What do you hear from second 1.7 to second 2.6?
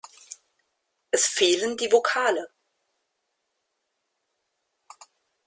die Vokale.